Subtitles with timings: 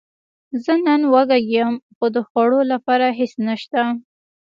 [0.63, 3.81] زه نن وږی یم، خو د خوړلو لپاره هیڅ نشته